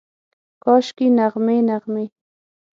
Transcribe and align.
کاشکي، 0.63 1.07
نغمې، 1.17 1.57
نغمې 1.69 2.05